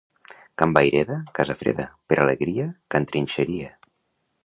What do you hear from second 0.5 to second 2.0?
Can Vayreda, casa freda.